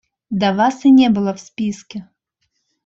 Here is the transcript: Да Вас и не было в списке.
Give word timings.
Да 0.31 0.51
Вас 0.55 0.83
и 0.85 0.89
не 0.91 1.11
было 1.11 1.31
в 1.35 1.39
списке. 1.39 2.09